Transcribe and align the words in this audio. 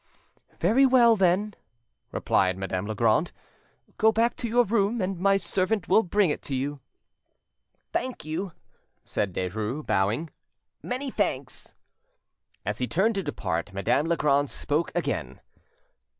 "Very 0.59 0.83
well, 0.83 1.15
then," 1.15 1.53
replied 2.11 2.57
Madame 2.57 2.87
Legrand; 2.87 3.31
"go 3.99 4.11
back 4.11 4.35
to 4.37 4.47
your 4.47 4.63
room, 4.65 4.99
and 4.99 5.19
my 5.19 5.37
servant 5.37 5.87
will 5.87 6.01
bring 6.01 6.31
it 6.31 6.41
to 6.41 6.55
you." 6.55 6.79
"Thank 7.93 8.25
you," 8.25 8.51
said 9.05 9.31
Derues, 9.31 9.85
bowing,—"many 9.85 11.11
thanks." 11.11 11.75
As 12.65 12.79
he 12.79 12.87
turned 12.87 13.13
to 13.13 13.21
depart, 13.21 13.73
Madame 13.73 14.07
Legrand 14.07 14.49
spoke 14.49 14.91
again. 14.95 15.39